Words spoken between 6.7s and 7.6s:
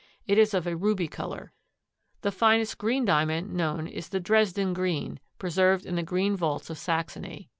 of Saxony.